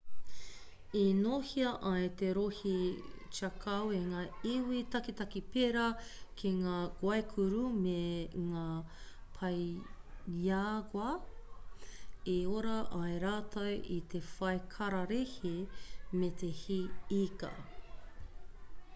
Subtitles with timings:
[0.99, 2.69] i nōhia ai te rohe
[3.39, 5.83] chaco e ngā iwi taketake pērā
[6.39, 7.99] ki ngā guaycur'u me
[8.47, 8.65] ngā
[9.37, 11.13] payagu'a
[12.35, 15.55] i ora ai rātou i te whai kararehe
[16.23, 16.83] me te hī
[17.21, 17.53] ika